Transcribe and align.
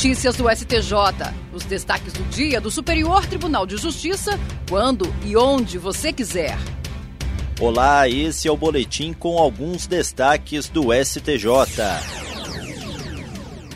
Notícias 0.00 0.34
do 0.34 0.48
STJ. 0.48 0.94
Os 1.52 1.62
destaques 1.64 2.14
do 2.14 2.22
dia 2.30 2.58
do 2.58 2.70
Superior 2.70 3.26
Tribunal 3.26 3.66
de 3.66 3.76
Justiça, 3.76 4.40
quando 4.66 5.04
e 5.26 5.36
onde 5.36 5.76
você 5.76 6.10
quiser. 6.10 6.56
Olá, 7.60 8.08
esse 8.08 8.48
é 8.48 8.50
o 8.50 8.56
boletim 8.56 9.12
com 9.12 9.36
alguns 9.36 9.86
destaques 9.86 10.70
do 10.70 10.84
STJ. 11.04 11.44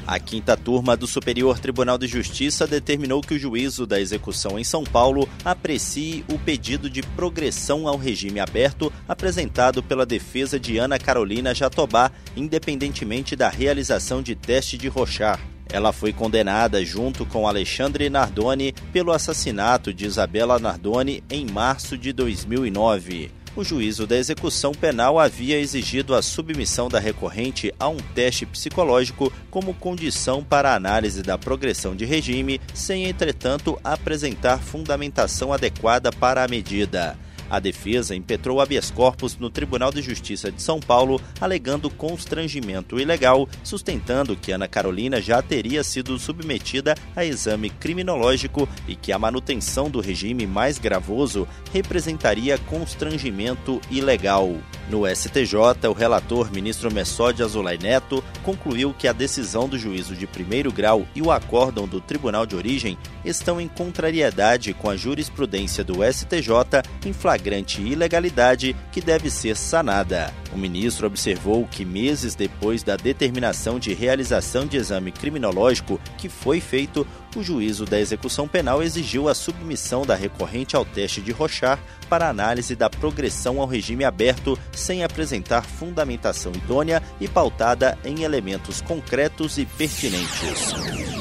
A 0.06 0.18
quinta 0.18 0.56
turma 0.56 0.96
do 0.96 1.06
Superior 1.06 1.58
Tribunal 1.58 1.98
de 1.98 2.06
Justiça 2.06 2.66
determinou 2.66 3.20
que 3.20 3.34
o 3.34 3.38
juízo 3.38 3.86
da 3.86 4.00
execução 4.00 4.58
em 4.58 4.64
São 4.64 4.82
Paulo 4.82 5.28
aprecie 5.44 6.24
o 6.32 6.38
pedido 6.38 6.88
de 6.88 7.02
progressão 7.02 7.86
ao 7.86 7.98
regime 7.98 8.40
aberto 8.40 8.90
apresentado 9.06 9.82
pela 9.82 10.06
defesa 10.06 10.58
de 10.58 10.78
Ana 10.78 10.98
Carolina 10.98 11.54
Jatobá, 11.54 12.10
independentemente 12.34 13.36
da 13.36 13.50
realização 13.50 14.22
de 14.22 14.34
teste 14.34 14.78
de 14.78 14.88
Rochar. 14.88 15.38
Ela 15.72 15.92
foi 15.92 16.12
condenada 16.12 16.84
junto 16.84 17.24
com 17.26 17.48
Alexandre 17.48 18.08
Nardoni 18.08 18.72
pelo 18.92 19.12
assassinato 19.12 19.92
de 19.92 20.06
Isabela 20.06 20.58
Nardoni 20.58 21.22
em 21.30 21.46
março 21.46 21.96
de 21.98 22.12
2009 22.12 23.44
o 23.56 23.62
juízo 23.62 24.06
da 24.06 24.16
execução 24.16 24.72
penal 24.72 25.18
havia 25.18 25.58
exigido 25.58 26.14
a 26.14 26.22
submissão 26.22 26.88
da 26.88 26.98
recorrente 26.98 27.72
a 27.78 27.88
um 27.88 27.98
teste 28.14 28.44
psicológico 28.44 29.32
como 29.50 29.74
condição 29.74 30.42
para 30.42 30.72
a 30.72 30.74
análise 30.74 31.22
da 31.22 31.38
progressão 31.38 31.94
de 31.94 32.04
regime, 32.04 32.60
sem, 32.72 33.04
entretanto, 33.04 33.78
apresentar 33.84 34.58
fundamentação 34.58 35.52
adequada 35.52 36.10
para 36.10 36.42
a 36.42 36.48
medida. 36.48 37.16
A 37.50 37.58
defesa 37.60 38.14
impetrou 38.14 38.60
habeas 38.60 38.90
corpus 38.90 39.36
no 39.36 39.50
Tribunal 39.50 39.92
de 39.92 40.02
Justiça 40.02 40.50
de 40.50 40.62
São 40.62 40.80
Paulo, 40.80 41.20
alegando 41.40 41.90
constrangimento 41.90 42.98
ilegal, 42.98 43.48
sustentando 43.62 44.36
que 44.36 44.52
Ana 44.52 44.68
Carolina 44.68 45.20
já 45.20 45.40
teria 45.42 45.84
sido 45.84 46.18
submetida 46.18 46.94
a 47.14 47.24
exame 47.24 47.70
criminológico 47.70 48.68
e 48.88 48.96
que 48.96 49.12
a 49.12 49.18
manutenção 49.18 49.90
do 49.90 50.00
regime 50.00 50.46
mais 50.46 50.78
gravoso 50.78 51.46
representaria 51.72 52.58
constrangimento 52.58 53.80
ilegal. 53.90 54.54
No 54.88 55.06
STJ, 55.06 55.88
o 55.88 55.92
relator 55.92 56.52
ministro 56.52 56.92
Messode 56.92 57.42
Azulay 57.42 57.78
Neto 57.78 58.22
concluiu 58.42 58.92
que 58.92 59.08
a 59.08 59.12
decisão 59.12 59.68
do 59.68 59.78
juízo 59.78 60.14
de 60.14 60.26
primeiro 60.26 60.70
grau 60.70 61.06
e 61.14 61.22
o 61.22 61.30
acórdão 61.30 61.88
do 61.88 62.00
tribunal 62.00 62.44
de 62.44 62.54
origem 62.54 62.98
estão 63.24 63.60
em 63.60 63.66
contrariedade 63.66 64.74
com 64.74 64.90
a 64.90 64.96
jurisprudência 64.96 65.82
do 65.82 66.04
STJ 66.04 66.82
em 67.04 67.12
flagrante 67.34 67.82
ilegalidade 67.82 68.76
que 68.92 69.00
deve 69.00 69.28
ser 69.28 69.56
sanada. 69.56 70.32
O 70.52 70.58
ministro 70.58 71.06
observou 71.06 71.66
que 71.66 71.84
meses 71.84 72.36
depois 72.36 72.84
da 72.84 72.94
determinação 72.94 73.78
de 73.78 73.92
realização 73.92 74.66
de 74.66 74.76
exame 74.76 75.10
criminológico 75.10 76.00
que 76.16 76.28
foi 76.28 76.60
feito, 76.60 77.04
o 77.34 77.42
juízo 77.42 77.84
da 77.84 77.98
execução 77.98 78.46
penal 78.46 78.80
exigiu 78.80 79.28
a 79.28 79.34
submissão 79.34 80.06
da 80.06 80.14
recorrente 80.14 80.76
ao 80.76 80.84
teste 80.84 81.20
de 81.20 81.32
Rochar 81.32 81.80
para 82.08 82.28
análise 82.28 82.76
da 82.76 82.88
progressão 82.88 83.60
ao 83.60 83.66
regime 83.66 84.04
aberto 84.04 84.56
sem 84.72 85.02
apresentar 85.02 85.62
fundamentação 85.62 86.52
idônea 86.52 87.02
e 87.20 87.26
pautada 87.26 87.98
em 88.04 88.22
elementos 88.22 88.80
concretos 88.80 89.58
e 89.58 89.66
pertinentes. 89.66 91.13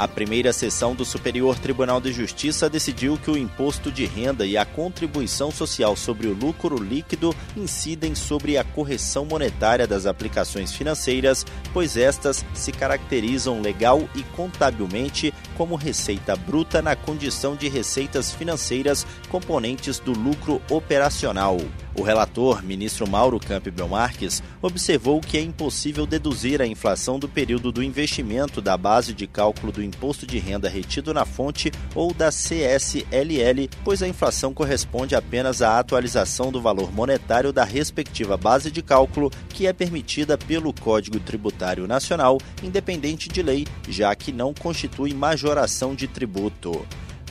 A 0.00 0.08
primeira 0.08 0.50
sessão 0.50 0.94
do 0.94 1.04
Superior 1.04 1.58
Tribunal 1.58 2.00
de 2.00 2.10
Justiça 2.10 2.70
decidiu 2.70 3.18
que 3.18 3.30
o 3.30 3.36
imposto 3.36 3.92
de 3.92 4.06
renda 4.06 4.46
e 4.46 4.56
a 4.56 4.64
contribuição 4.64 5.50
social 5.50 5.94
sobre 5.94 6.26
o 6.26 6.32
lucro 6.32 6.82
líquido 6.82 7.36
incidem 7.54 8.14
sobre 8.14 8.56
a 8.56 8.64
correção 8.64 9.26
monetária 9.26 9.86
das 9.86 10.06
aplicações 10.06 10.72
financeiras, 10.72 11.44
pois 11.74 11.98
estas 11.98 12.42
se 12.54 12.72
caracterizam 12.72 13.60
legal 13.60 14.08
e 14.14 14.22
contabilmente 14.22 15.34
como 15.54 15.76
receita 15.76 16.34
bruta 16.34 16.80
na 16.80 16.96
condição 16.96 17.54
de 17.54 17.68
receitas 17.68 18.32
financeiras 18.32 19.06
componentes 19.28 19.98
do 19.98 20.12
lucro 20.12 20.62
operacional. 20.70 21.58
O 21.94 22.02
relator, 22.02 22.62
ministro 22.62 23.08
Mauro 23.08 23.40
Campbell 23.40 23.88
Marques, 23.88 24.42
observou 24.62 25.20
que 25.20 25.36
é 25.36 25.40
impossível 25.40 26.06
deduzir 26.06 26.62
a 26.62 26.66
inflação 26.66 27.18
do 27.18 27.28
período 27.28 27.72
do 27.72 27.82
investimento 27.82 28.60
da 28.60 28.76
base 28.76 29.12
de 29.12 29.26
cálculo 29.26 29.72
do 29.72 29.82
imposto 29.82 30.24
de 30.24 30.38
renda 30.38 30.68
retido 30.68 31.12
na 31.12 31.24
fonte 31.24 31.72
ou 31.94 32.14
da 32.14 32.30
CSLL, 32.30 33.68
pois 33.84 34.02
a 34.02 34.08
inflação 34.08 34.54
corresponde 34.54 35.16
apenas 35.16 35.62
à 35.62 35.78
atualização 35.78 36.52
do 36.52 36.60
valor 36.60 36.92
monetário 36.92 37.52
da 37.52 37.64
respectiva 37.64 38.36
base 38.36 38.70
de 38.70 38.82
cálculo, 38.82 39.30
que 39.48 39.66
é 39.66 39.72
permitida 39.72 40.38
pelo 40.38 40.72
Código 40.72 41.18
Tributário 41.18 41.88
Nacional, 41.88 42.38
independente 42.62 43.28
de 43.28 43.42
lei, 43.42 43.66
já 43.88 44.14
que 44.14 44.32
não 44.32 44.54
constitui 44.54 45.12
majoração 45.12 45.94
de 45.94 46.06
tributo. 46.06 46.86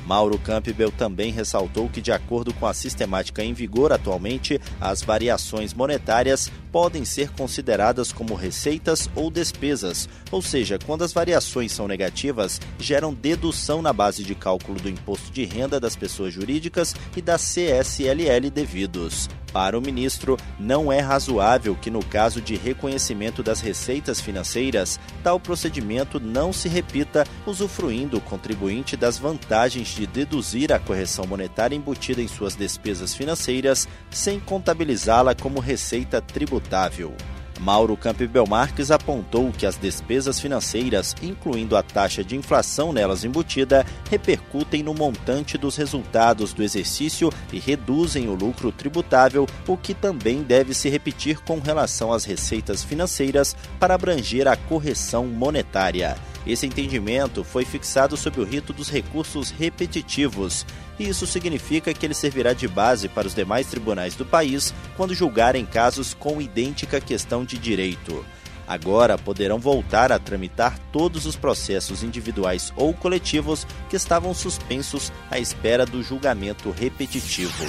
Mauro 0.10 0.40
Campbell 0.40 0.92
também 0.92 1.32
ressaltou 1.32 1.88
que, 1.88 2.02
de 2.02 2.12
acordo 2.12 2.52
com 2.52 2.66
a 2.66 2.74
sistemática 2.74 3.44
em 3.44 3.54
vigor 3.54 3.94
atualmente, 3.94 4.60
as 4.82 5.04
variações 5.04 5.72
monetárias 5.72 6.52
podem 6.72 7.06
ser 7.06 7.30
consideradas 7.30 8.12
como 8.12 8.34
receitas 8.34 9.08
ou 9.14 9.30
despesas, 9.30 10.10
ou 10.32 10.42
seja, 10.42 10.80
quando 10.84 11.04
as 11.04 11.14
variações 11.14 11.72
são 11.72 11.88
negativas, 11.88 12.60
geram 12.80 13.14
dedução 13.14 13.84
na 13.84 13.94
base 13.94 14.24
de 14.24 14.34
cálculo 14.34 14.80
do 14.80 14.90
imposto 14.90 15.32
de 15.32 15.46
renda 15.46 15.80
das 15.80 15.96
pessoas 15.96 16.34
jurídicas 16.34 16.96
e 17.16 17.22
da 17.22 17.38
CSLL 17.38 18.50
devidos. 18.52 19.30
Para 19.52 19.78
o 19.78 19.82
ministro, 19.82 20.38
não 20.60 20.92
é 20.92 21.00
razoável 21.00 21.76
que, 21.76 21.90
no 21.90 22.04
caso 22.04 22.42
de 22.42 22.56
reconhecimento 22.56 23.42
das 23.42 23.62
receitas 23.62 24.22
financeiras, 24.22 25.00
tal 25.24 25.40
procedimento 25.40 26.20
não 26.20 26.54
se 26.54 26.70
repita, 26.70 27.26
usufruindo 27.46 28.18
o 28.18 28.22
contribuinte 28.22 28.96
das 28.96 29.18
vantagens 29.18 29.90
de 29.90 30.06
deduzir 30.06 30.72
a 30.72 30.80
correção 30.80 31.26
monetária 31.26 31.76
embutida 31.76 32.22
em 32.22 32.28
suas 32.28 32.56
despesas 32.56 33.16
financeiras, 33.16 33.88
sem 34.12 34.40
contabilizá-la 34.40 35.34
como 35.34 35.60
receita 35.60 36.22
tributável. 36.22 37.16
Mauro 37.60 37.98
Campbell 37.98 38.48
Marques 38.48 38.90
apontou 38.90 39.52
que 39.52 39.66
as 39.66 39.78
despesas 39.78 40.40
financeiras, 40.40 41.16
incluindo 41.22 41.76
a 41.76 41.84
taxa 41.84 42.24
de 42.24 42.36
inflação 42.36 42.94
nelas 42.94 43.24
embutida, 43.24 43.86
repercutem 44.10 44.82
no 44.82 44.94
montante 44.94 45.58
dos 45.58 45.76
resultados 45.76 46.54
do 46.54 46.64
exercício 46.64 47.32
e 47.52 47.60
reduzem 47.60 48.30
o 48.30 48.34
lucro 48.34 48.72
tributável, 48.72 49.46
o 49.68 49.76
que 49.76 49.94
também 49.94 50.42
deve 50.42 50.74
se 50.74 50.90
repetir 50.90 51.40
com 51.42 51.60
relação 51.60 52.14
às 52.14 52.24
receitas 52.24 52.84
financeiras 52.84 53.56
para 53.80 53.96
abranger 53.96 54.48
a 54.48 54.56
correção 54.56 55.28
monetária. 55.28 56.16
Esse 56.46 56.66
entendimento 56.66 57.44
foi 57.44 57.66
fixado 57.66 58.16
sob 58.16 58.40
o 58.40 58.44
rito 58.44 58.74
dos 58.74 58.90
recursos 58.90 59.52
repetitivos, 59.52 60.66
e 60.98 61.08
isso 61.08 61.28
significa 61.28 61.94
que 61.94 62.06
ele 62.06 62.14
servirá 62.14 62.54
de 62.54 62.68
base 62.68 63.08
para 63.08 63.28
os 63.28 63.36
demais 63.36 63.68
tribunais 63.68 64.16
do 64.16 64.26
país 64.26 64.74
quando 64.96 65.14
julgarem 65.14 65.66
casos 65.66 66.14
com 66.14 66.42
idêntica 66.42 67.00
questão 67.00 67.46
de 67.46 67.58
direito. 67.58 68.26
Agora 68.68 69.18
poderão 69.18 69.58
voltar 69.58 70.12
a 70.12 70.20
tramitar 70.20 70.78
todos 70.92 71.26
os 71.26 71.36
processos 71.36 72.04
individuais 72.04 72.72
ou 72.76 72.94
coletivos 72.94 73.66
que 73.90 73.96
estavam 73.96 74.32
suspensos 74.32 75.12
à 75.32 75.40
espera 75.40 75.88
do 75.88 76.04
julgamento 76.04 76.70
repetitivo. 76.70 77.66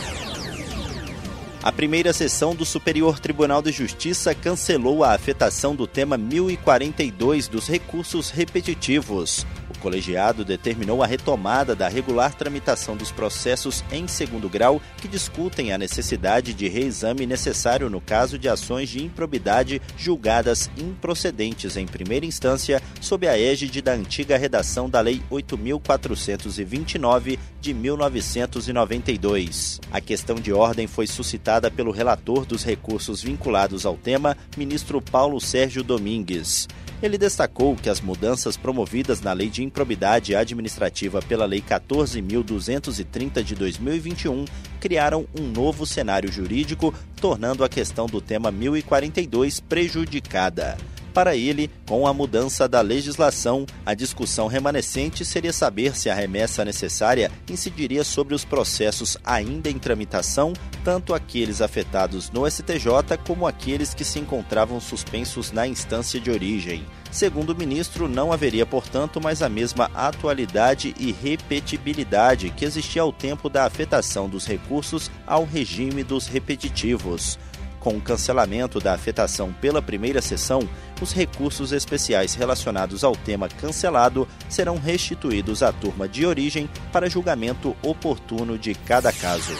A 1.62 1.70
primeira 1.70 2.10
sessão 2.14 2.54
do 2.54 2.64
Superior 2.64 3.20
Tribunal 3.20 3.60
de 3.60 3.70
Justiça 3.70 4.34
cancelou 4.34 5.04
a 5.04 5.12
afetação 5.12 5.76
do 5.76 5.86
tema 5.86 6.16
1042 6.16 7.48
dos 7.48 7.68
recursos 7.68 8.30
repetitivos 8.30 9.44
colegiado 9.80 10.44
determinou 10.44 11.02
a 11.02 11.06
retomada 11.06 11.74
da 11.74 11.88
regular 11.88 12.34
tramitação 12.34 12.96
dos 12.96 13.10
processos 13.10 13.82
em 13.90 14.06
segundo 14.06 14.48
grau 14.48 14.80
que 14.98 15.08
discutem 15.08 15.72
a 15.72 15.78
necessidade 15.78 16.54
de 16.54 16.68
reexame 16.68 17.26
necessário 17.26 17.90
no 17.90 18.00
caso 18.00 18.38
de 18.38 18.48
ações 18.48 18.88
de 18.88 19.02
improbidade 19.02 19.82
julgadas 19.96 20.70
improcedentes 20.78 21.76
em 21.76 21.86
primeira 21.86 22.26
instância 22.26 22.80
sob 23.00 23.26
a 23.26 23.36
égide 23.36 23.82
da 23.82 23.92
antiga 23.92 24.36
redação 24.36 24.88
da 24.88 25.00
Lei 25.00 25.20
8429 25.30 27.38
de 27.60 27.74
1992. 27.74 29.80
A 29.90 30.00
questão 30.00 30.36
de 30.36 30.52
ordem 30.52 30.86
foi 30.86 31.06
suscitada 31.06 31.70
pelo 31.70 31.90
relator 31.90 32.44
dos 32.44 32.62
recursos 32.64 33.22
vinculados 33.22 33.86
ao 33.86 33.96
tema, 33.96 34.36
ministro 34.56 35.00
Paulo 35.00 35.40
Sérgio 35.40 35.82
Domingues. 35.82 36.68
Ele 37.02 37.16
destacou 37.16 37.74
que 37.76 37.88
as 37.88 38.00
mudanças 38.00 38.58
promovidas 38.58 39.22
na 39.22 39.32
Lei 39.32 39.48
de 39.48 39.62
Improbidade 39.62 40.34
Administrativa 40.34 41.22
pela 41.22 41.46
Lei 41.46 41.62
14.230 41.62 43.42
de 43.42 43.54
2021 43.54 44.44
criaram 44.78 45.26
um 45.38 45.46
novo 45.46 45.86
cenário 45.86 46.30
jurídico, 46.30 46.94
tornando 47.20 47.64
a 47.64 47.68
questão 47.68 48.06
do 48.06 48.20
tema 48.20 48.50
1042 48.52 49.60
prejudicada. 49.60 50.76
Para 51.12 51.34
ele, 51.34 51.68
com 51.88 52.06
a 52.06 52.14
mudança 52.14 52.68
da 52.68 52.80
legislação, 52.80 53.66
a 53.84 53.94
discussão 53.94 54.46
remanescente 54.46 55.24
seria 55.24 55.52
saber 55.52 55.96
se 55.96 56.08
a 56.08 56.14
remessa 56.14 56.64
necessária 56.64 57.32
incidiria 57.48 58.04
sobre 58.04 58.32
os 58.32 58.44
processos 58.44 59.18
ainda 59.24 59.68
em 59.68 59.78
tramitação, 59.78 60.52
tanto 60.84 61.12
aqueles 61.12 61.60
afetados 61.60 62.30
no 62.30 62.48
STJ 62.48 63.18
como 63.26 63.46
aqueles 63.46 63.92
que 63.92 64.04
se 64.04 64.20
encontravam 64.20 64.80
suspensos 64.80 65.50
na 65.50 65.66
instância 65.66 66.20
de 66.20 66.30
origem. 66.30 66.86
Segundo 67.10 67.50
o 67.50 67.56
ministro, 67.56 68.08
não 68.08 68.32
haveria, 68.32 68.64
portanto, 68.64 69.20
mais 69.20 69.42
a 69.42 69.48
mesma 69.48 69.90
atualidade 69.92 70.94
e 70.98 71.10
repetibilidade 71.10 72.50
que 72.50 72.64
existia 72.64 73.02
ao 73.02 73.12
tempo 73.12 73.48
da 73.48 73.64
afetação 73.64 74.28
dos 74.28 74.46
recursos 74.46 75.10
ao 75.26 75.44
regime 75.44 76.04
dos 76.04 76.28
repetitivos. 76.28 77.36
Com 77.80 77.96
o 77.96 78.00
cancelamento 78.00 78.78
da 78.78 78.92
afetação 78.92 79.52
pela 79.54 79.80
primeira 79.80 80.20
sessão, 80.20 80.68
os 81.00 81.12
recursos 81.12 81.72
especiais 81.72 82.34
relacionados 82.34 83.02
ao 83.02 83.16
tema 83.16 83.48
cancelado 83.48 84.28
serão 84.48 84.76
restituídos 84.76 85.62
à 85.62 85.72
turma 85.72 86.06
de 86.06 86.26
origem 86.26 86.68
para 86.92 87.08
julgamento 87.08 87.74
oportuno 87.82 88.58
de 88.58 88.74
cada 88.74 89.10
caso. 89.12 89.52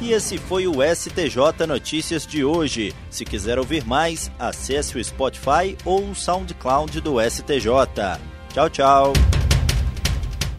E 0.00 0.12
esse 0.12 0.38
foi 0.38 0.68
o 0.68 0.74
STJ 0.74 1.66
Notícias 1.66 2.26
de 2.26 2.44
hoje. 2.44 2.94
Se 3.10 3.24
quiser 3.24 3.58
ouvir 3.58 3.84
mais, 3.84 4.30
acesse 4.38 4.96
o 4.96 5.04
Spotify 5.04 5.76
ou 5.84 6.10
o 6.10 6.14
SoundCloud 6.14 7.00
do 7.00 7.16
STJ. 7.20 8.20
Tchau, 8.52 8.70
tchau. 8.70 9.37